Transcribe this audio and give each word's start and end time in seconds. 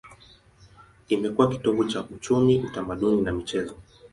Imekuwa 1.09 1.49
kitovu 1.49 1.85
cha 1.85 2.03
uchumi, 2.03 2.59
utamaduni 2.59 3.21
na 3.21 3.31
michezo. 3.31 3.75